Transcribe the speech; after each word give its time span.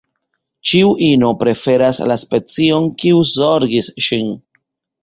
Ĉiu 0.69 0.93
ino 1.07 1.29
preferas 1.43 2.01
la 2.13 2.17
specion, 2.25 2.91
kiu 3.05 3.25
zorgis 3.35 3.97
ŝin. 4.09 4.35